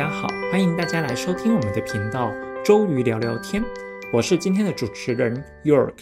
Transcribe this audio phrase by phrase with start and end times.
[0.00, 2.32] 大家好，欢迎大家来收听我们的频道
[2.64, 3.62] “周瑜聊聊天”。
[4.14, 5.92] 我是今天的主持人 York。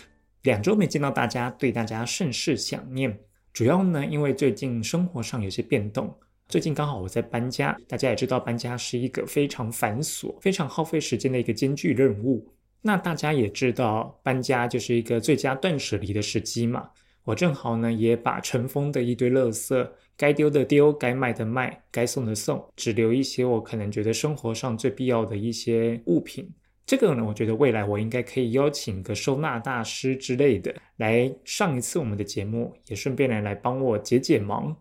[0.43, 3.19] 两周没见到大家，对大家甚是想念。
[3.53, 6.17] 主要呢，因为最近生活上有些变动。
[6.47, 12.49] 最近刚好我在搬家，大家也知道，搬家是一个非常繁琐、非常耗费时间的一个艰巨任务。
[12.81, 16.89] 那大家也知道，搬家就是一个最佳断舍离的时机嘛。
[17.25, 26.53] 我正好呢，也把尘封的一堆垃圾，该丢的丢，该卖的卖，该送的送，只留一些我可能觉得生活上最必要的一些物品。
[26.85, 34.77] 这个呢，我觉得未来我应该可以邀请个收纳大师之类的来上一次我们的节目，也顺便来来帮我解解忙。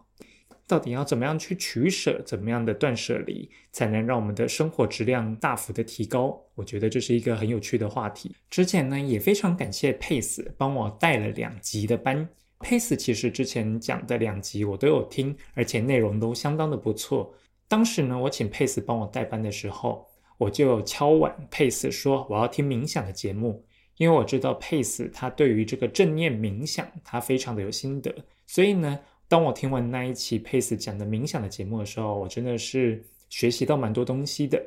[0.65, 6.41] 到底要怎么样去取舍，怎么样的断舍离，才能让我们的生活质量大幅的提高？
[6.55, 8.35] 我觉得这是一个很有趣的话题。
[8.49, 12.27] 之前呢，也非常感谢 Pace 帮我带了两集的班。
[12.59, 17.33] Pace 其实之前讲的两集我都有听，而且内容都相当的不错。
[17.67, 20.05] 当时呢，我请 Pace 帮我代班的时候，
[20.37, 23.65] 我就敲碗 Pace 说我要听冥想的节目，
[23.97, 28.13] 因为我知道 Pace 他对于这个正念冥想他非常的有心得，
[28.45, 28.99] 所以呢。
[29.29, 34.57] 当我听完那一期 Pace 讲的冥想的节目的时候，我真的是学习到蛮多东西的。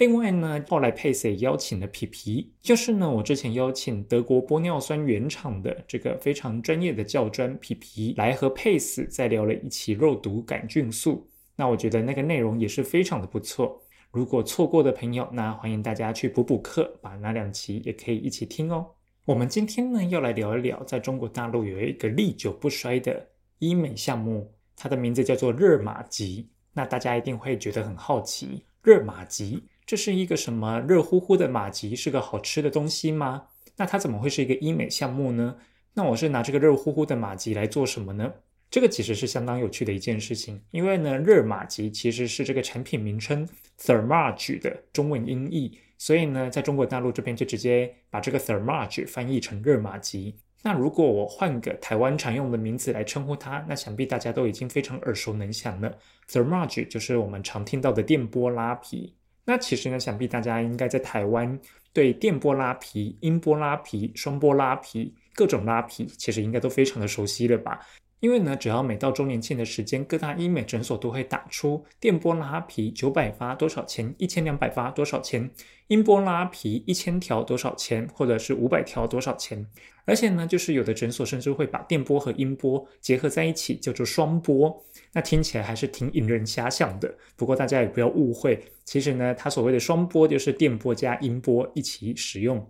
[0.00, 11.28] 另外呢，后来 Pace 也邀请了皮皮，就是呢我之前邀请德国玻尿酸原厂的这个非常专业的教专皮皮来和 Pace 再聊了一期肉毒杆菌素。
[11.54, 13.78] 那我觉得那个内容也是非常的不错。
[14.10, 18.86] 如果错过的朋友，那欢迎大家去补补课，把那两期也可以一起听哦。
[19.26, 23.28] 我们今天呢要来聊一聊，在中国大陆有一个历久不衰的。
[23.58, 26.48] 医美项目，它的名字叫做热玛吉。
[26.72, 30.78] 那大家一定会觉得很好奇，热玛吉这是一个什么？
[30.78, 33.48] 热乎乎的玛吉是个好吃的东西吗？
[33.76, 35.56] 那它怎么会是一个医美项目呢？
[35.94, 38.32] 那我是拿这个热乎乎的玛吉来做什么呢？
[38.70, 43.44] 这个其实是相当有趣的一件事情，因为呢，热玛吉其实是这个产品名称
[43.80, 50.36] Thermage 的中文音译，所以呢，在中国大陆这边就直接把这个 Thermage 翻译成热玛吉。
[50.62, 55.98] 那如果我换个台湾常用的名字来称呼它，那想必大家都已经非常耳熟能详了。
[56.28, 59.16] Thermage 就是我们常听到的电波拉皮。
[59.44, 61.58] 那其实呢，想必大家应该在台湾
[61.92, 67.80] 对电波拉皮、音波拉皮、双波拉皮各种拉皮，其实应该都非常的熟悉了吧？
[68.20, 75.50] 因为呢，只要每到周年庆的时间，各大医美诊所都会打出电波拉皮九百发多少钱，一千两百发多少钱，
[75.88, 79.66] 音波拉皮一千条多少钱，或者是五百条多少钱。
[80.04, 84.84] 而且呢，就是有的诊所甚至会把电波和音波结合在一起，叫做双波。
[85.12, 87.14] 那听起来还是挺引人遐想的。
[87.36, 92.68] 不过大家也不要误会，其实呢，它所谓的双波就是电波加音波一起使用。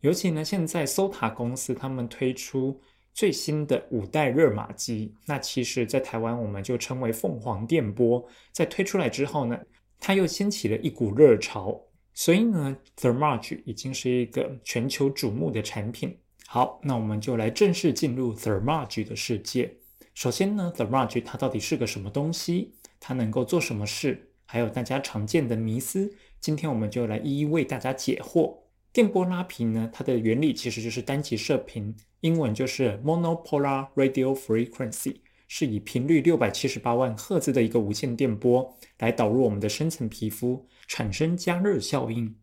[0.00, 2.80] 尤其呢，现在 SOTA 公司他们推出。
[3.16, 8.22] 最新的五代热玛吉，那其实，在台湾我们就称为凤凰电波。
[8.52, 9.58] 在推出来之后呢，
[9.98, 11.80] 它又掀起了一股热潮，
[12.12, 16.14] 所以呢，Thermage 已经是一个全球瞩目的产品。
[16.46, 19.74] 好，那我们就来正式进入 Thermage 的世界。
[20.16, 22.72] 首先呢，Thermage 它到底是个什么东西？
[22.98, 24.30] 它能够做什么事？
[24.46, 26.10] 还有大家常见的迷思，
[26.40, 28.60] 今天我们就来一一为大家解惑。
[28.94, 35.16] 电波拉皮呢，它的原理其实就是单极射频，英文就是 monopolar radio frequency，
[35.48, 42.34] 是以频率六百七十八万赫兹的一个无线电波来导入我们的深层皮肤，产生加热效应。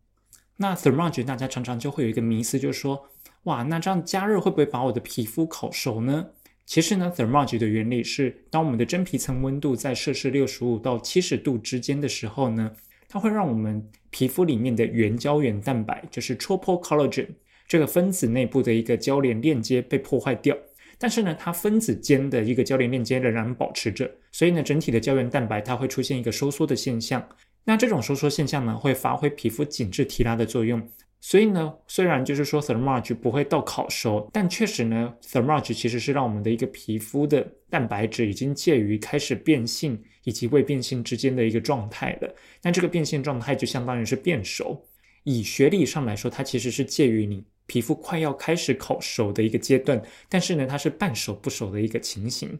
[0.58, 3.08] 那 Thermage 大家常常就会有一个迷思，就是说，
[3.42, 6.28] 哇，那这样加热会不会把我的皮肤烤熟呢？
[6.66, 12.72] 其实呢，Thermage 的原理是，当我们的真皮层温度在摄氏六十五到七十度之间的时候呢。
[13.06, 17.28] 它会让我们皮肤里面的原胶原蛋白，就是 tropo collagen
[17.68, 20.56] 这个分子内部的一个交联链接被破坏掉，
[20.98, 27.24] 但是呢，它分子间的一个交联链接仍然保持着，所以呢，整体的胶原蛋白它会出现一个收缩的现象。
[27.62, 30.82] 那这种收缩现象呢，会发挥皮肤紧致提拉的作用。
[31.26, 42.34] 所以呢，虽然就是说 Thermage 不会到烤熟，但确实呢，Thermage 其实是让我们的一个皮肤的蛋白质已经介于开始变性以及未变性之间的一个状态了。
[42.60, 44.86] 那这个变性状态就相当于是变熟。
[45.22, 52.54] 以学理上来说，它其实是介于你皮肤快要开始烤熟的一个阶段，但是呢，它是半熟不熟的一个情形。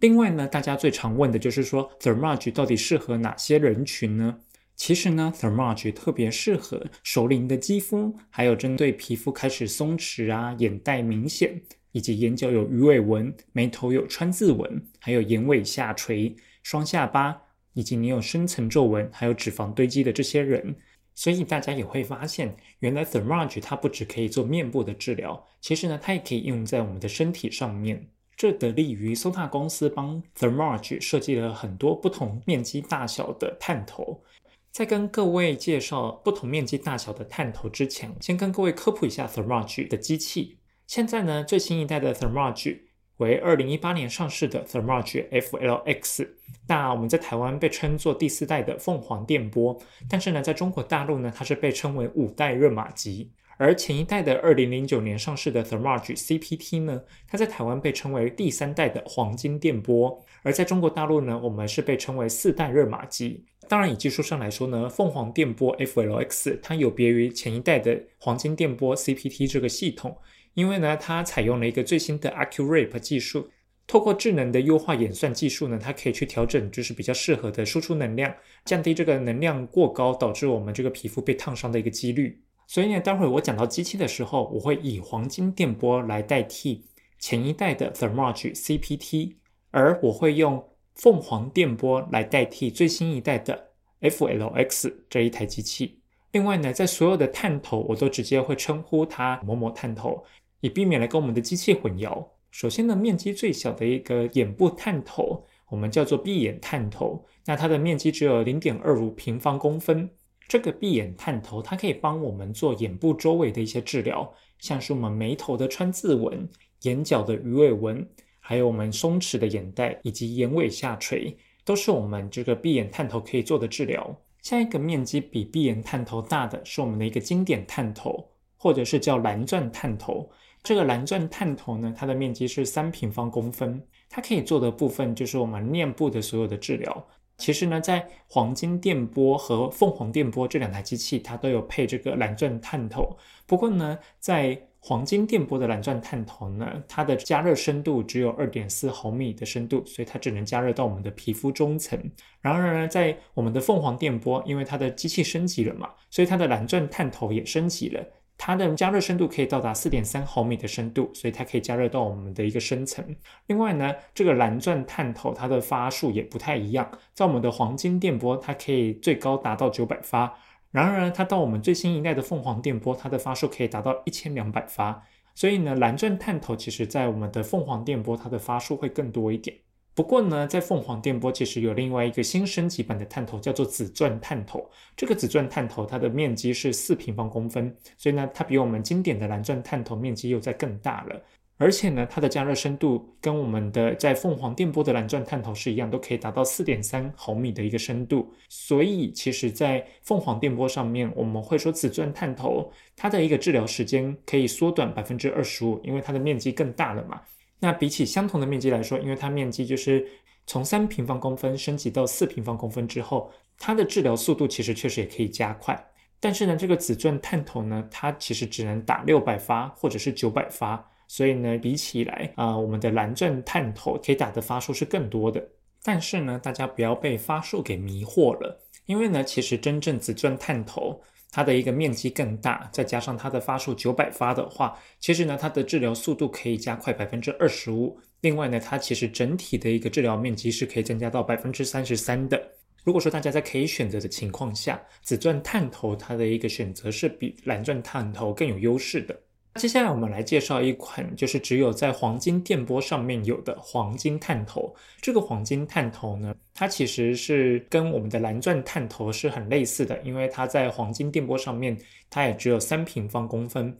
[0.00, 4.40] 另外呢，大家最常问的就是说 Thermage 到底适合哪些人群呢？
[4.78, 11.60] 其实呢，Thermage 特别适合熟龄的肌肤，还有针对皮肤开始松弛啊、眼袋明显，
[11.90, 17.36] 以及眼角有鱼尾纹、眉头有川字纹，还有眼尾下垂、双下巴，
[17.74, 20.76] 以及你有深层皱纹，还有脂肪堆积的这些人。
[21.12, 28.08] 所以大家也会发现，原来 Thermage 它不只可以做面部的治疗，其实呢，它也可以应用在我们的身体上面。
[28.36, 34.22] 这得力于 SOTA 公司帮 Thermage 设计了很多不同面积大小的探头。
[34.70, 40.58] 在跟各位介绍不同面积大小的探头之前，先跟各位科普一下 Thermage 的机器。
[40.86, 42.78] 现在呢，最新一代的 Thermage
[43.16, 46.28] 为二零一八年上市的 Thermage FLX。
[46.68, 49.76] 那我们在台湾被称作第四代的凤凰电波，
[50.08, 53.32] 但是呢，在中国大陆呢，它是被称为五代热玛吉。
[53.60, 63.44] 而前一代的二零零九年上市的 Thermage CPT 呢，它在台湾被称为第三代的黄金电波，而在中国大陆呢，我们是被称为四代热玛吉。
[63.68, 70.16] 当然，以技术上来说呢，凤凰电波 FLX 它有别于前一代的黄金电波 CPT 这个系统，
[70.54, 73.50] 因为呢，它采用了一个最新的 AccuRip 技术，
[73.86, 78.34] 透过智能的优化演算技术呢，它可以去调整就是比较适合的输出能量，
[78.64, 82.40] 降低这个能量过高导致我们这个皮肤被烫伤的一个几率。
[82.66, 86.84] 所以呢，待会我讲到机器的时候，我会以黄金电波来代替
[87.18, 89.36] 前一代的 Thermage CPT，
[89.70, 90.62] 而我会用
[90.98, 96.00] 凤凰电波来代替最新一代的 FLX 这一台机器。
[96.32, 100.24] 另外呢，在所有的探头，我都直接会称呼它某某探头，
[100.60, 102.26] 以避免来跟我们的机器混淆。
[102.50, 110.10] 首先呢，面积最小的一个眼部探头，我们叫做闭眼探头，那它的面积只有零点二五平方公分。
[110.48, 116.48] 这个闭眼探头，它可以帮我们做眼部周围的一些治疗，像是我们眉头的川字纹、
[116.82, 118.04] 眼角的鱼尾纹，
[118.48, 121.36] 还有我们松弛的眼袋以及眼尾下垂，
[121.66, 124.18] 都是我们这个闭眼探头可以做的治疗。
[124.40, 130.26] 下一个面积比闭眼探头大的是我们的一个经典探头，或者是叫蓝钻探头。
[130.62, 137.06] 这个蓝钻探头呢，它的面积是三平方公分，它可以做的部分就是我们面部的所有的治疗。
[137.38, 143.16] 其实呢，在黄金电波和凤凰电波这两台机器，它都有配这个蓝钻探头。
[143.46, 151.98] 不过呢，在黄金电波的蓝钻探头呢，它的加热深度只有二点四毫米的深度，所以它只能加热到我们的皮肤中层。
[152.40, 158.04] 然而呢，在我们的凤凰电波，因为它的机器升级了嘛，所以它的蓝钻探头也升级了。
[158.38, 163.04] 它的加热深度可以到达四点三毫米的深度，所以它可以加热到我们的一个深层。
[163.48, 170.32] 另外呢，这个蓝钻探头它的发数也不太一样，在我们的黄金电波，它可以最高达到九百发；
[170.70, 175.04] 然而，它到我们最新一代的凤凰电波，它的发数可以达到一千两百发。
[175.34, 179.56] 所以呢，蓝钻探头其实在我们的凤凰电波，它的发数会更多一点。
[179.98, 184.64] 不过呢，在凤凰电波其实有另外一个新升级版的探头，叫做紫钻探头。
[184.96, 191.20] 这个紫钻探头它的面积是四平方公分，所以呢，它比我们经典的蓝钻探头面积又在更大了。
[191.56, 198.32] 而且呢，它的加热深度跟我们的在凤凰电波的蓝钻探头是一样，都可以达到四点三毫米的一个深度。
[198.48, 207.20] 所以其实，在凤凰电波上面，我们会说紫钻探头它的一个治疗时间可以缩短百分之二十五，因为它的面积更大了嘛。
[207.60, 210.06] 那比起相同的面积来说，因为它面积就是
[210.46, 215.78] 从三平方公分升级到四平方公分之后，它的治疗速度其实确实也可以加快。
[216.20, 225.46] 但是呢，这个紫钻探头呢，它其实只能打六百发或者是九百发，所以呢，比起来啊，我们的蓝钻探头可以打的发数是更多的。
[225.82, 231.00] 但是呢，大家不要被发数给迷惑了，因为呢，其实真正紫钻探头。
[231.38, 237.96] 它的一个面积更大，再加上它的发数九百发的话，其实呢，它的治疗速度可以加快百分之二十五。
[238.22, 242.42] 另外呢，它其实整体的一个治疗面积是可以增加到百分之三十三的。
[242.82, 249.16] 如果说大家在可以选择的情况下，紫钻探头它的一个选择是比蓝钻探头更有优势的。
[249.58, 254.72] 接下来我们来介绍一款，就是只有在黄金电波上面有的黄金探头。
[255.00, 261.76] 这个黄金探头呢，它其实是跟我们的蓝钻探头是很类似的，因为它在黄金电波上面，
[262.08, 263.76] 它也只有三平方公分。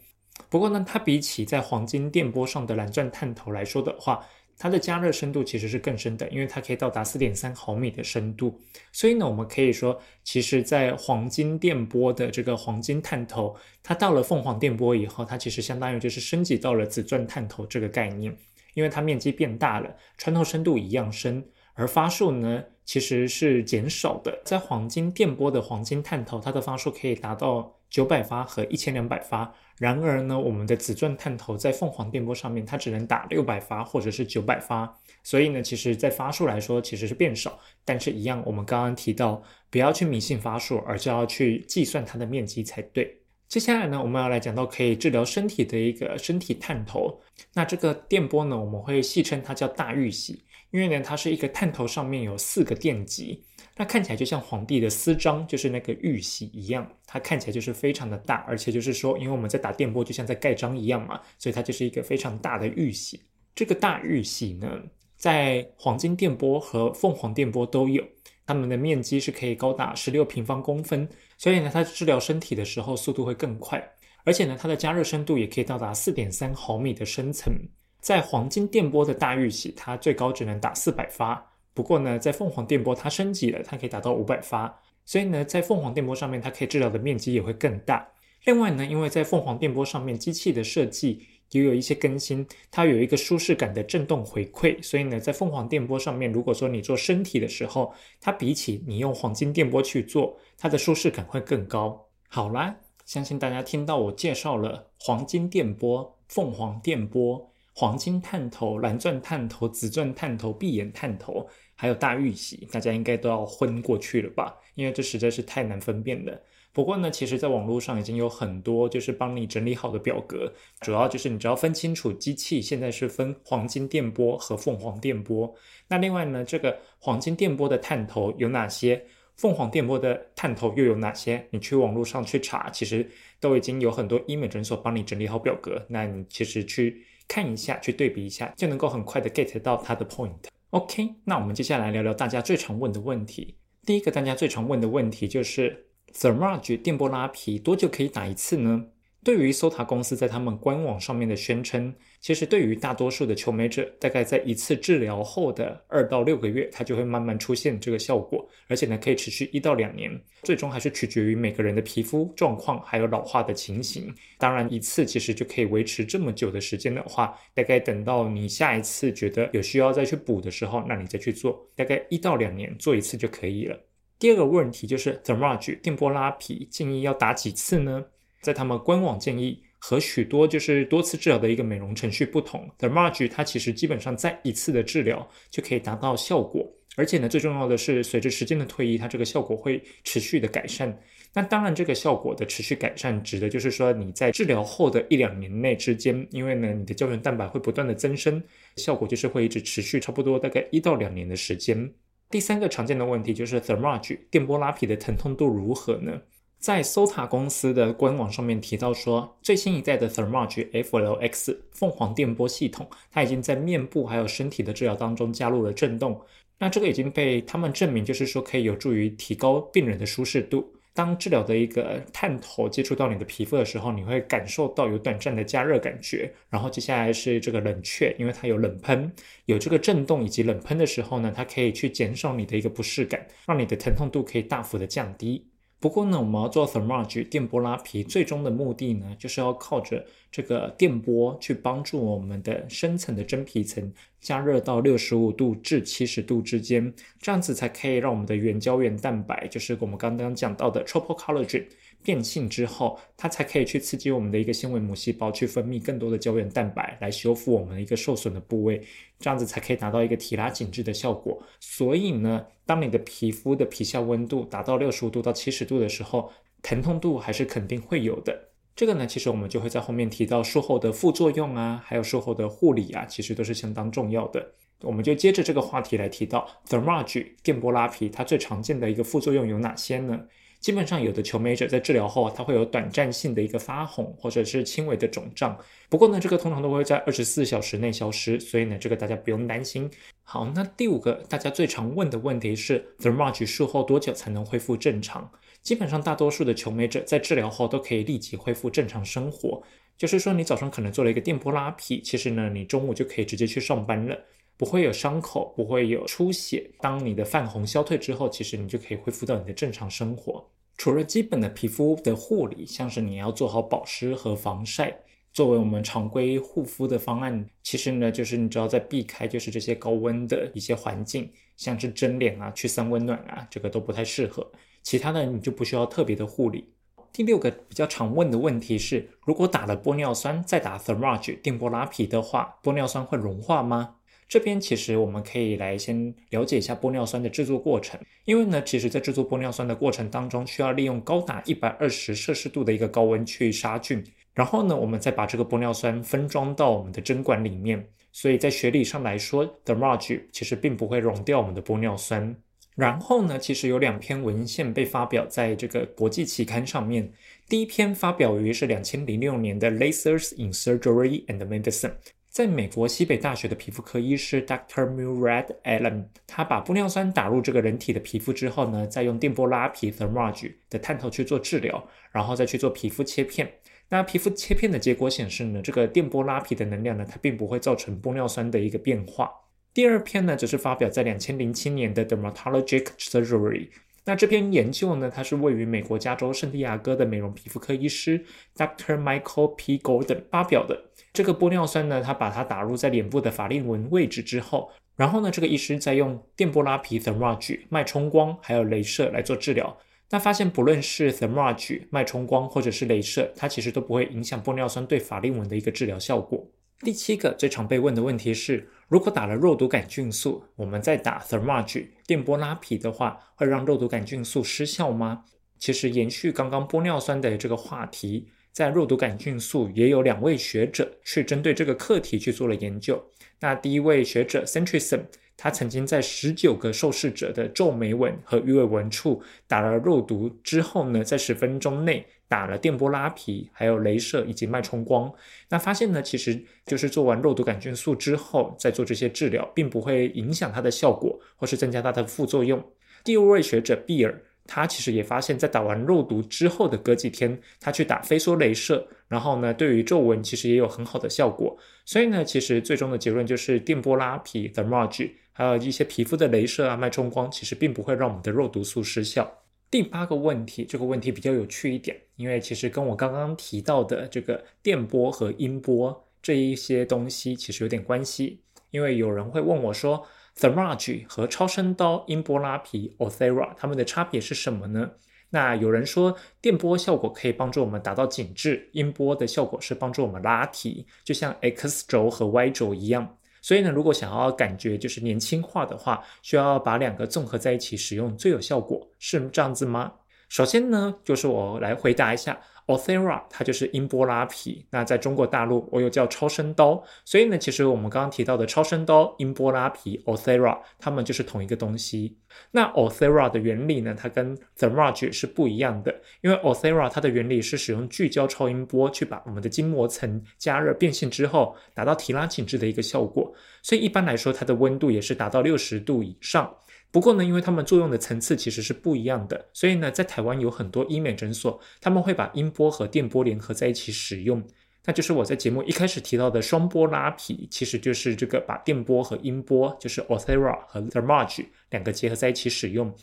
[0.51, 4.21] 不过呢，它比起在黄金电波上的蓝钻探头来说的话，
[4.59, 8.61] 它的加热深度其实是更深的，因为它可以到达四点三毫米的深度。
[8.93, 18.37] 所以呢，我们可以说，其实，在黄金电波的这个黄金探头，它到了凤凰电波以后，它其实相当于就是升级到了紫钻探头这个概念，
[18.75, 24.41] 因为它面积变大了，穿透深度一样深，而发数呢其实是减少的。
[24.47, 29.53] 在黄金电波的黄金探头，它的发数可以达到九百发和一千两百发。
[29.77, 34.91] 然而呢，我们的紫钻探头在凤凰电波上面，它只能打六百发或者是九百发，
[35.23, 43.21] 所以呢，其实在发数来说其实是变少，但是一样，我们刚刚提到不要去迷信发数，而是要去计算它的面积才对。
[43.49, 47.21] 接下来呢，我们要来讲到可以治疗身体的一个身体探头，
[47.53, 53.43] 那这个电波呢，我们会戏称它叫大玉玺，因为呢，它是一个探头上面有四个电极。
[53.77, 63.23] 那看起来就像皇帝的私章，就是那个玉玺一样，它看起来就是非常的大，而且就是说，因为我们在打电波，就像在盖章一样嘛，所以它就是一个非常大的玉玺。
[63.55, 64.69] 这个大玉玺呢，
[65.17, 68.05] 在黄金电波和凤凰电波都有。
[68.47, 71.07] 它们的面积是可以高达十六平方公分，
[71.37, 73.93] 所以呢，它治疗身体的时候速度会更快，
[74.25, 77.53] 而且呢，它的加热深度也可以到达四点三毫米的深层。
[78.01, 88.09] 在黄金电波的大玉玺，它最高只能打四百发，不过呢，在凤凰电波它升级了，它可以达到五百发，所以呢，在凤凰电波上面，它可以治疗的面积也会更大。
[88.45, 102.07] 另外呢，因为在凤凰电波上面，机器的设计也有一些更新，它有一个舒适感的震动回馈，所以呢，在凤凰电波上面，如果说你做身体的时候，它比起你用黄金电波去做，它的舒适感会更高。
[102.29, 114.53] 好啦，相信大家听到我介绍了黄金电波、凤凰电波、黄金探头、蓝钻探头、紫钻探头、闭眼探头，还有大玉玺，大家应该都要昏过去了吧？
[114.75, 116.43] 因为这实在是太难分辨了。
[116.73, 125.55] 不过呢，其实，在网络上已经有很多就是帮你整理好的表格，主要就是你只要分清楚机器现在是分黄金电波和凤凰电波。
[125.87, 129.01] 那另外呢，这个黄金电波的探头有哪些？
[129.37, 131.47] 凤凰电波的探头又有哪些？
[131.51, 133.09] 你去网络上去查，其实
[133.39, 135.81] 都已经有很多医美诊所帮你整理好表格。
[135.89, 140.49] 那你其实去看一下，去对比一下，就能够很快的 get 到它的 point。
[140.71, 143.55] OK，那我们接下来聊聊大家最常问的问题。
[143.85, 145.85] 第一个大家最常问的问题就是。
[146.15, 148.87] Thermage 电波拉皮多久可以打一次呢？
[149.25, 160.09] 对于 Sota 公司在他们官网上面的宣称，其实对于大多数的求美者，大概在一次治疗后的二到六个月，它就会慢慢出现这个效果，而且呢可以持续一到两年。
[160.45, 164.15] 最终还是取决于每个人的皮肤状况还有老化的情形。
[164.39, 173.79] 当然，一次其实就可以维持这么久的时间的话，大概等到你下一次觉得有需要再去补的时候，那你再去做，大概一到两年做一次就可以了。
[174.19, 178.05] 第二个问题就是 Thermage 电波拉皮建议要打几次呢？
[178.41, 186.67] 在他们官网建议和许多就是多次治疗的一个美容程序不同，Thermage 它其实基本上在一次的治疗就可以达到效果，
[186.97, 190.99] 而且呢最重要的是随着时间的推移，它这个效果会持续的改善。
[191.35, 198.43] 那当然这个效果的持续改善指的就是说你在治疗后的一两年内之间，因为呢你的胶原蛋白会不断的增生，
[198.77, 201.93] 效果就是会一直持续差不多大概一到两年的时间。
[202.31, 206.21] 第三个常见的问题就是 Thermage 电波拉皮的疼痛度如何呢？
[206.59, 216.21] 在 Sota 公司的官网上面提到说，最新一代的 Thermage FLX 凤凰电波系统，它已经在面部还有身体的治疗当中加入了震动，
[216.59, 220.75] 那这个已经被他们证明，就是说可以有助于提高病人的舒适度。
[220.93, 226.29] 当治疗的一个探头接触到你的皮肤的时候，你会感受到有短暂的加热感觉。
[226.51, 229.13] 然后接下来是这个冷却，因为它有冷喷，
[229.45, 235.47] 有这个震动以及冷喷的时候呢，它可以去减少你的一个不适感，让你的疼痛度可以大幅的降低。
[235.81, 251.65] 不过呢，我们要做 Thermage 电波拉皮，最终的目的呢，就是要靠着这个电波去帮助我们的深层的真皮层加热到六十五度至七十度之间，这样子才可以让我们的原胶原蛋白，就是我们刚刚讲到的 Tropo Collagen。
[252.03, 258.83] 变性之后，它才可以去刺激我们的一个纤维母细胞去分泌更多的胶原蛋白，来修复我们的一个受损的部位，
[259.19, 261.43] 这样子才可以达到一个提拉紧致的效果。
[261.61, 266.31] 所以呢，当你的皮肤的皮下温度达到六十五度到七十度的时候，
[266.63, 268.49] 疼痛度还是肯定会有的。
[268.75, 274.53] 这个呢，其实我们就会在后面提到术后的副作用啊，还有术后的护理啊，其实都是相当重要的。
[274.83, 280.21] 我们就接着这个话题来提到 Thermage 电波拉皮，它最常见的一个副作用有哪些呢？
[280.61, 285.57] 基本上有的求美者在治疗后，它会有短暂性的一个发红，或者是轻微的肿胀。
[285.89, 289.91] 不过呢，这个通常都会在二十四小时内消失，所以呢，这个大家不用担心。
[290.25, 295.31] 好，那第五个大家最常问的问题是，Thermage 术后多久才能恢复正常？
[295.63, 299.63] 基本上大多数的求美者在治疗后都可以立即恢复正常生活。
[299.97, 304.17] 就是说，你早上可能做了一个电波拉皮，其实呢，你中午就可以直接去上班了，
[304.59, 306.69] 不会有伤口，不会有出血。
[306.81, 310.45] 当你的泛红消退之后，其实你就可以恢复到你的正常生活。
[310.77, 314.97] 除了基本的皮肤的护理，像是你要做好保湿和防晒，
[315.33, 324.51] 作为我们常规护肤的方案，其实呢，就是你只要在避开就是这些高温的一些环境，像是蒸脸啊、去散温暖啊，这个都不太适合。
[324.83, 326.73] 其他的你就不需要特别的护理。
[327.13, 333.97] 第六个比较常问的问题是，如果打了玻尿酸再打 Thermage 电波拉皮的话，玻尿酸会融化吗？
[334.29, 344.05] 这边其实我们可以来先了解一下玻尿酸的制作过程，因为呢，其实在制作玻尿酸的过程当中，需要利用高达一百二十摄氏度的一个高温去杀菌，
[344.35, 352.37] 然后呢，我们再把这个玻尿酸分装到我们的针管里面，所以在学理上来说，Thermage 其实并不会溶掉我们的玻尿酸。
[352.77, 357.11] 然后呢，其实有两篇文献被发表在这个国际期刊上面。
[357.49, 361.91] 第一篇发表于是两千零六年的《Lasers in Surgery and Medicine》，
[362.39, 364.87] 在美国西北大学的皮肤科医师 Dr.
[364.95, 373.53] Murad Alam，他把玻尿酸打入这个人体的皮肤之后呢，再用电波拉皮 （thermage） 的探头去做治疗，然后再去做皮肤切片。
[373.89, 379.29] 那皮肤切片的结果显示呢，这个电波拉皮的能量呢，它并不会造成玻尿酸的一个变化。
[379.75, 383.71] 第二篇呢，则是发表在两千零七年的 Dermatologic Surgery。
[384.09, 388.25] 那这篇研究呢，它是位于美国加州圣地亚哥的美容皮肤科医师
[388.57, 388.97] Dr.
[388.99, 389.79] Michael P.
[389.79, 390.83] Golden 发表的。
[391.13, 399.77] 这个玻尿酸呢，它把它打入在脸部的法令纹位置之后，然后呢，这个医师再用电波拉皮 （thermage）、脉冲光还有镭射来做治疗。
[400.09, 406.43] 那发现，不论是 thermage、脉冲光或者是镭射，它其实都不会影响玻尿酸对法令纹的一个治疗效果。
[406.81, 415.25] 第七个最常被问的问题是，如果打了肉毒杆菌素，我们再打 thermage 电波拉皮的话，会让肉毒杆菌素失效吗？
[415.59, 423.05] 其实延续刚刚玻尿酸的这个话题，在肉毒杆菌素也有两位学者去针对这个课题去做了研究。
[423.41, 425.03] 那第一位学者 Centrison。
[425.41, 435.11] 他曾经在十九个受试者的皱眉纹和鱼尾纹处打了肉毒之后呢，在十分钟内打了电波拉皮、还有镭射以及脉冲光。
[435.49, 442.63] 那发现呢，其实就是做完肉毒杆菌素之后再做这些治疗，并不会影响它的效果或是增加它的副作用。
[443.05, 444.23] 第二位学者比尔。
[444.51, 451.55] 他其实也发现，在打完肉毒之后的隔几天，他去打飞梭镭射，然后呢，对于皱纹其实也有很好的效果。
[451.85, 459.33] 所以呢，其实最终的结论就是电波拉皮 （thermage） 还有一些皮肤的镭射啊、脉冲光，其实并不会让我们的肉毒素失效。
[459.71, 468.43] 第八个问题，这个问题比较有趣一点，因为其实跟我刚刚提到的这个电波和音波这一些东西其实有点关系，
[468.73, 470.05] 因为有人会问我说。
[470.37, 474.89] Thermage 和超声刀音波拉皮 Othera，它们的差别是什么呢？
[475.31, 483.17] 那有人说电波效果可以帮助我们达到紧致，音波的效果是帮助我们拉提，就像 X 轴和 Y 轴一样。
[483.49, 489.91] 所以呢，如果想要感觉就是年轻化的话，需要把两个综合在一起使用最有效果，是这样子吗？
[490.29, 492.39] 首先呢，就是我来回答一下。
[492.69, 502.19] Othera 它就是音波拉皮，那在中国大陆我又叫超声刀，所以呢，其实我们刚刚提到的超声刀、音波拉皮 Othera，它们就是同一个东西。
[502.51, 516.55] 那 Othera 的原理呢，它跟 Thermage 是不一样的，因为 Othera 它的原理是使用聚焦超音波去把我们的筋膜层加热变性之后，达到提拉紧致的一个效果，所以一般来说它的温度也是达到六十度以上。
[516.91, 524.43] 不过呢，因为它们作用的层次其实是不一样的，所以呢，在台湾有很多医美诊所，他们会把音波和电波联合在一起使用。
[524.87, 532.95] 那就是我在节目一开始提到的双波拉皮，其实就是这个把电波和音波，就是 Othera 和 Thermage 两个结合在一起使用。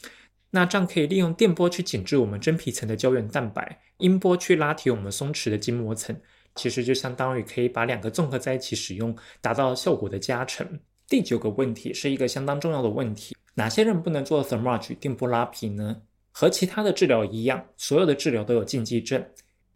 [0.50, 6.19] 那这样可以利用电波去紧致我们真皮层的胶原蛋白，音波去拉提我们松弛的筋膜层，
[6.56, 10.80] 其实就相当于可以把两个综合在一起使用，达到效果的加成。
[11.07, 13.35] 第九个问题是一个相当重要的问题。
[13.53, 16.01] 哪些人不能做 thermage 电波拉皮呢？
[16.31, 19.23] 和其他的治疗一样，所有的治疗都有禁忌症，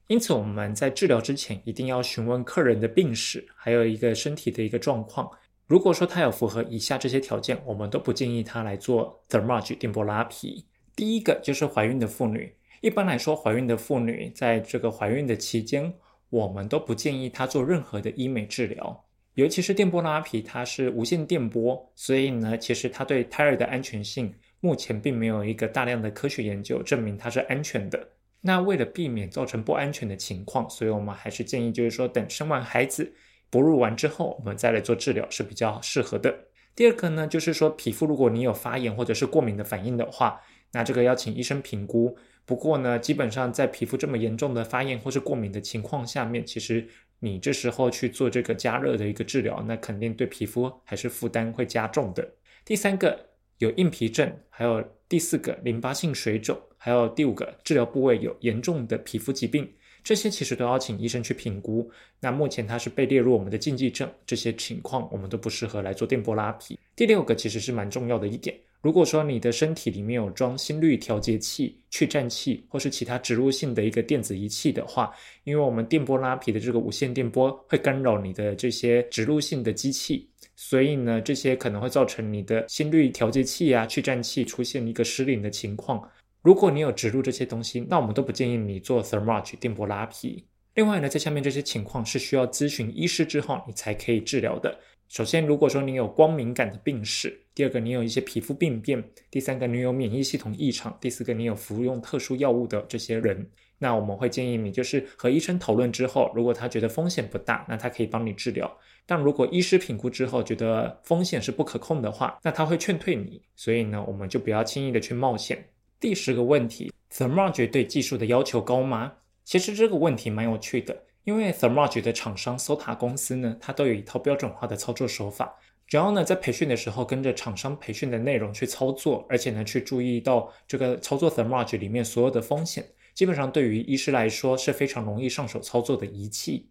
[0.07, 5.29] 因此我们在治疗之前一定要询问客人的病史，还有一个身体的一个状况。
[5.67, 10.65] 如果说他有符合以下这些条件，我们都不建议他来做 thermage 电波拉皮。
[10.95, 15.93] 第一个就是怀孕的妇女，一般来说，怀孕的妇女在这个怀孕的期间，
[16.31, 19.05] 我们都不建议她做任何的医美治疗。
[19.39, 28.05] 尤其是电波拉皮，它是无线电波，所以呢，其实它对胎儿的安全性目前并没有一个大量的科学研究证明它是安全的。
[28.41, 33.09] 那为了避免造成不安全的情况，所以我们还是建议，就是说等生完孩子、
[33.49, 36.37] 哺乳完之后，我们再来做治疗是比较适合的。
[36.75, 40.41] 第二个呢，就是说皮肤如果你有发炎或者是过敏的反应的话，
[40.73, 42.17] 那这个要请医生评估。
[42.45, 46.85] 不过呢，基本上在皮肤这么严重的发炎或是过敏的情况下面，其实。
[47.19, 52.35] 你这时候去做这个加热的一个治疗，那肯定对皮肤还是负担会加重的。
[52.63, 59.69] 第三个有硬皮症，还有第四个淋巴性水肿，还有第五个治疗部位有严重的皮肤疾病，
[60.03, 61.91] 这些其实都要请医生去评估。
[62.21, 66.79] 那目前它是被列入我们的禁忌症，这些情况我们都不适合来做电波拉皮。
[66.95, 68.55] 第六个其实是蛮重要的一点。
[68.81, 75.13] 如果说你的身体里面有装心率调节器、去颤器或是其他植入性的一个电子仪器的话，
[75.43, 86.01] 因为我们电波拉皮的这个无线电波会干扰你的这些植入性的机器，所以呢，这些可能会造成你的心率调节器啊、去颤器出现一个失灵的情况。
[86.41, 90.45] 如果你有植入这些东西，那我们都不建议你做 thermage 电波拉皮。
[90.75, 94.79] 另外呢，在下面这些情况是需要咨询医师之后你才可以治疗的。
[95.09, 97.29] 首先，如果说你有光敏感的病史；
[97.59, 103.45] 第二个，你有一些皮肤病变；第三个，你有免疫系统异常；第四个，你有服用特殊药物的这些人，
[103.79, 108.77] 那我们会建议你就是和医生讨论之后，如果他觉得风险不大，那他可以帮你治疗。
[109.05, 113.41] 但如果医师评估之后觉得风险是不可控的话，那他会劝退你。
[113.57, 115.61] 所以呢，我们就不要轻易的去冒险。
[115.99, 119.11] 第十个问题，Thermage 对技术的要求高吗？
[119.43, 125.53] 其实这个问题蛮有趣的，因为 Thermage 的厂商 Sota 公司呢，它都有一套标准化的操作手法。
[125.89, 136.69] 只要呢在培训的时候跟着厂商培训的内容去操作，而且呢去注意到这个操作 Thermage 里面所有的风险，基本上对于医师来说是非常容易上手操作的仪器。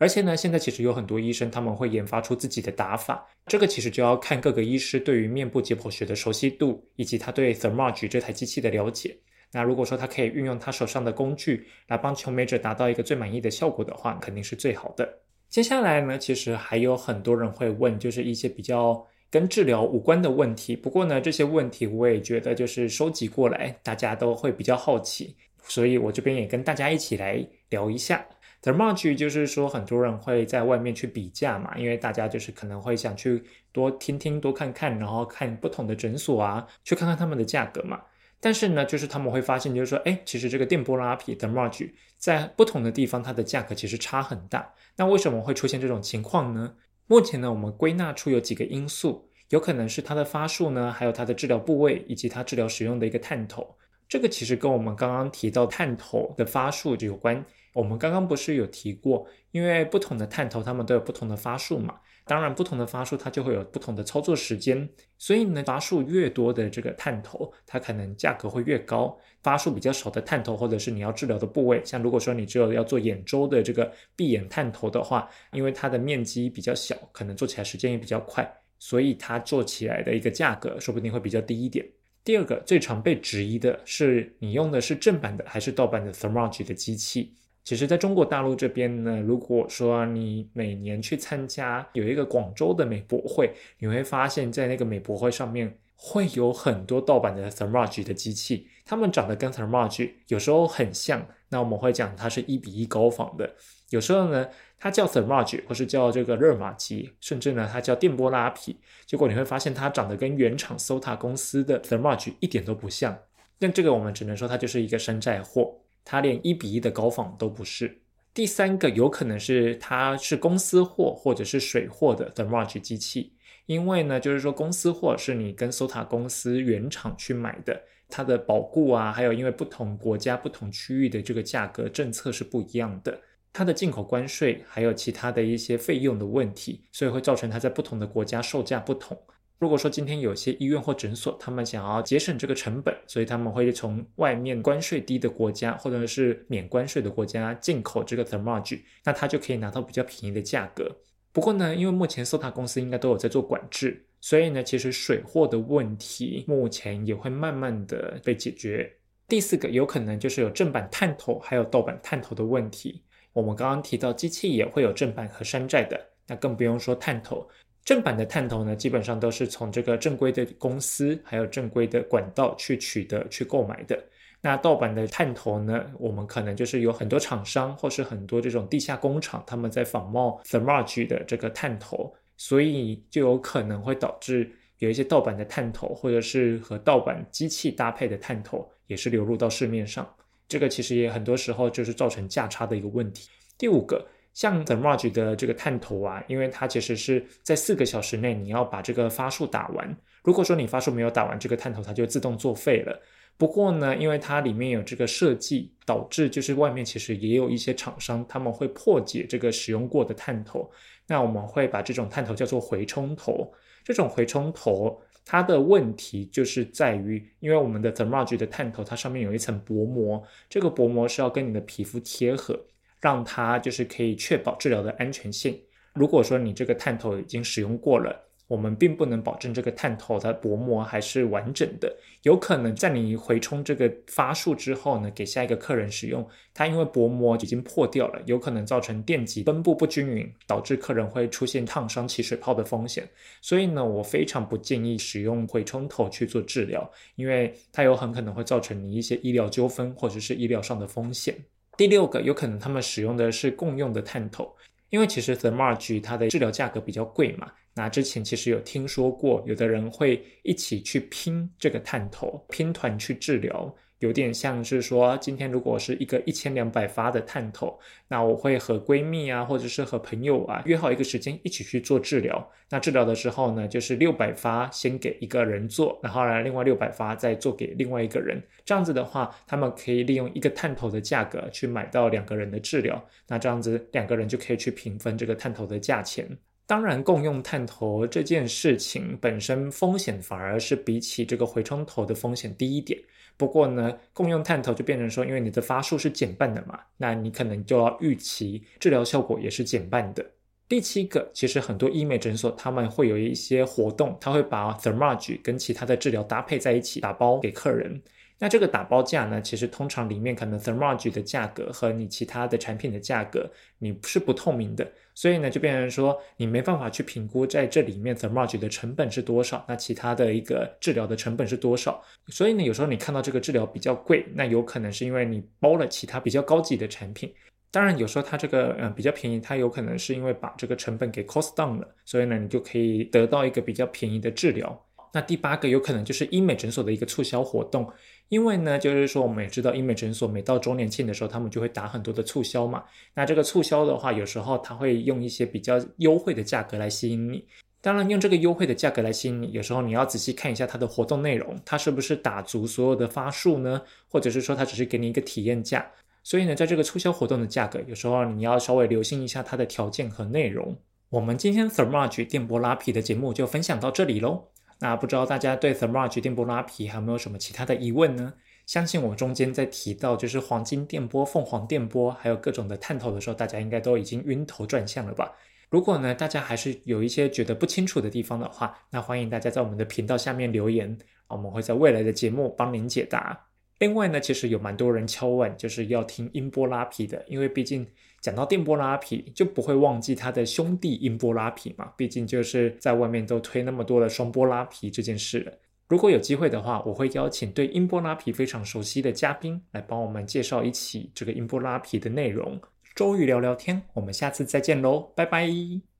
[0.00, 9.16] 而且呢，现在其实有很多医生他们会研发出自己的打法，这个其实就要看各个医师对于面部解剖学的熟悉度，以及他对 Thermage 这台机器的了解。
[9.52, 15.08] 那如果说他可以运用他手上的工具来帮求美者达到一个最满意的效果的话，肯定是最好的。
[15.48, 20.76] 接下来呢，其实还有很多人会问，就是一些比较跟治疗无关的问题。
[20.76, 28.24] 不过呢，这些问题我也觉得就是收集过来，大家都会比较好奇，所以我这边也跟大家一起来聊一下。
[28.62, 38.00] Thermage 就是说很多人会在外面去比价嘛，因为大家就是可能会想去多听听、多看看，然后看不同的诊所啊，去看看他们的价格嘛。
[38.40, 44.72] 但是呢，就是他们会发现，就是说，哎，其实这个电波拉皮的 merge 在不同的地方，它的价格其实差很大。
[44.96, 46.74] 那为什么会出现这种情况呢？
[47.06, 53.76] 目前呢，我们归纳出有几个因素，有可能是它的发数呢，还有它的治疗部位，以及它治疗使用的一个探头。
[54.08, 57.44] 这个其实跟我们刚刚提到探头的发数就有关。
[57.72, 61.94] 我们刚刚不是有提过，因为不同的探头，它们都有不同的发数嘛。
[62.24, 78.46] 当然，不同的发数它就会有不同的操作时间，所以呢，发数越多的这个探头，它可能价格会越高；发数比较少的探头，或者是你要治疗的部位，像如果说你只有要做眼周的这个闭眼探头的话，因为它的面积比较小，可能做起来时间也比较快，
[78.78, 81.86] 所以它做起来的一个价格说不定会比较低一点。
[82.22, 87.32] 第二个最常被质疑的是，你用的是正版的还是盗版的 Thermage 的机器？
[87.68, 103.54] 其实，在中国大陆这边呢，如果说你每年去参加有一个广州的美博会，你会发现在那个美博会上面会有很多盗版的 Thermage 的机器，它们长得跟 Thermage 有时候很像，那我们会讲它是一比一高仿的。
[103.90, 113.18] 有时候呢，它叫 Thermage 或是叫这个热玛吉，甚至呢它叫电波拉皮，结果你会发现它长得跟原厂 Sota 公司的 Thermage 一点都不像。
[113.58, 115.74] 那这个我们只能说它就是一个山寨货。
[116.10, 118.00] 它连一比一的高仿都不是。
[118.32, 123.34] 第三个有可能是它是公司货或者是水货的 Thermage 机器，
[123.66, 133.20] 因为呢，就是说公司货是你跟 Sota 公司原厂去买的，它的保固啊，还有因为不同国家不同区域的这个价格政策是不一样的，
[133.52, 139.14] 它的进口关税还有其他的一些费用的问题，所以会造成它在不同的国家售价不同。
[139.58, 150.88] 如果说今天有些医院或诊所，他们想要节省这个成本，所以他们会从外面关税低的国家，或者是免关税的国家进口这个 Thermage，那他就可以拿到比较便宜的价格。
[151.32, 158.90] 不过呢，因为目前 Sota 公司应该都有在做管制，所以呢，其实水货的问题目前也会慢慢的被解决。
[159.26, 163.02] 第四个有可能就是有正版探头还有盗版探头的问题。
[163.32, 167.48] 我们刚刚提到机器也会有正版和山寨的，那更不用说探头。
[167.88, 173.98] 正版的探头呢，基本上都是从这个正规的公司，还有正规的管道去取得、去购买的。
[174.42, 190.06] 那盗版的探头呢，我们可能就是有很多厂商，或是很多这种地下工厂，他们在仿冒 Thermage 的这个探头，所以就有可能会导致有一些盗版的探头，或者是和盗版机器搭配的探头，也是流入到市面上。
[190.46, 193.30] 这个其实也很多时候就是造成价差的一个问题。
[193.56, 194.06] 第五个。
[194.38, 199.96] 像 Thermage 的这个探头啊，因为它其实是在四个小时内你要把这个发数打完。
[200.22, 202.96] 如果说你发数没有打完，这个探头它就自动作废了。
[203.36, 210.70] 不过呢，因为它里面有这个设计，导致就是外面其实也有一些厂商他们会破解这个使用过的探头。
[211.08, 213.52] 那我们会把这种探头叫做回冲头。
[213.82, 222.56] 这种回冲头它的问题就是在于，因为我们的 Thermage 的探头它上面有一层薄膜，这个薄膜是要跟你的皮肤贴合。
[223.00, 225.58] 让它就是可以确保治疗的安全性。
[225.94, 231.94] 如果说你这个探头已经使用过了，我们并不能保证这个探头的薄膜还是完整的。
[232.22, 243.06] 有可能在你回冲这个发数之后呢，给下一个客人使用，它因为薄膜已经破掉了，有可能造成电极分布不均匀，导致客人会出现烫伤、起水泡的风险。
[243.42, 251.36] 所以呢，我非常不建议使用回冲头去做治疗，因为它有很可能会造成你一些医疗纠纷或者是医疗上的风险。
[251.78, 254.52] 第六个有可能他们使用的是共用的探头，
[254.90, 257.52] 因为其实 The Marge 它的治疗价格比较贵嘛。
[257.72, 272.48] 那之前其实有听说过，有的人会一起去拼这个探头，拼团去治疗，有点像是说，今天如果是一个一千两百发的探头，那我会和闺蜜啊，或者是和朋友啊约好一个时间一起去做治疗。
[272.70, 278.40] 那治疗的时候呢，就是六百发先给一个人做，然后呢，另外六百发再做给另外一个人。
[278.64, 283.02] 这样子的话，他们可以利用一个探头的价格去买到两个人的治疗。
[283.26, 286.28] 那这样子两个人就可以去平分这个探头的价钱。
[286.66, 293.00] 当然，共用探头这件事情本身风险反而是比起这个回冲头的风险低一点。
[293.38, 300.26] 不过呢，共用探头就变成说，因为你的发数是减半的嘛，那你可能就要预期治疗效果也是减半的。
[300.68, 308.02] 第七个，其实很多医美诊所他们会有一些活动，他会把 Thermage 跟其他的治疗搭配在一起，打包给客人。
[308.40, 314.86] 那这个打包价呢，其实通常里面可能 Thermage 的价格和你其他的产品的价格，你是不透明的，
[315.18, 322.00] 所以呢，就变成说你没办法去评估在这里面 the merge 的成本是多少，那其他的一个治疗的成本是多少。
[322.28, 327.34] 所以呢，有时候你看到这个治疗比较贵，那有可能是因为你包了其他比较高级的产品。
[327.72, 334.87] 当然，有时候它这个嗯比较便宜，它有可能是因为把这个成本给 cost down 了，所以呢，你就可以得到一个比较便宜的治疗。
[335.12, 337.90] 那第八个有可能就是医美诊所的一个促销活动，
[338.28, 342.84] 因为呢，就是说我们也知道医美诊所每到周年庆的时候，他们就会打很多的促销嘛。
[343.14, 347.44] 那这个促销的话，有时候他会用一些比较优惠的价格来吸引你。
[347.80, 353.80] 当然，用这个优惠的价格来吸引你，有时候你要仔细看一下它的活动内容，它是不是打足所有的发数呢？
[354.08, 355.86] 或者是说它只是给你一个体验价？
[356.24, 360.76] 所以呢，在这个促销活动的价格，有时候你要稍微留心一下它的条件和内容。
[361.08, 364.48] 我们今天 Thermage 电波拉皮的节目就分享到这里喽。
[364.80, 368.34] 那不知道大家对 Thermage 电波拉皮还有没有什么其他的疑问呢？
[368.66, 375.32] 相信我中间在提到就是黄金电波、凤凰电波，还有各种的探头的时候，大家应该都已经晕头转向了吧？
[375.70, 380.96] 如果呢大家还是有一些觉得不清楚的地方的话，那欢迎大家在我们的频道下面留言，
[381.28, 383.46] 我们会在未来的节目帮您解答。
[383.78, 387.86] 另外呢，其实有蛮多人敲问，就是要听音波拉皮的，因为毕竟
[388.20, 391.92] 讲到电波拉皮，就不会忘记他的兄弟音波拉皮嘛。
[391.96, 395.52] 毕竟就是在外面都推那么多的双波拉皮这件事了。
[395.88, 402.60] 如果有机会的话，我会邀请对音波拉皮非常熟悉的嘉宾来帮我们介绍一起这个音波拉皮的内容。
[402.94, 405.97] 周瑜聊聊天，我们下次再见喽，拜拜。